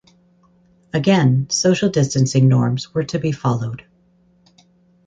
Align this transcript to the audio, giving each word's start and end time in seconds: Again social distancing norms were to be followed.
Again 0.93 1.51
social 1.51 1.87
distancing 1.87 2.47
norms 2.47 2.91
were 2.91 3.03
to 3.03 3.19
be 3.19 3.31
followed. 3.31 3.85